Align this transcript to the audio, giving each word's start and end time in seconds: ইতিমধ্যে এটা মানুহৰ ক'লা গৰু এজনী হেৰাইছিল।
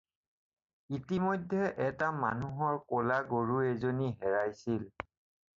ইতিমধ্যে 0.99 1.67
এটা 1.89 2.07
মানুহৰ 2.23 2.81
ক'লা 2.95 3.19
গৰু 3.35 3.61
এজনী 3.75 4.11
হেৰাইছিল। 4.25 4.83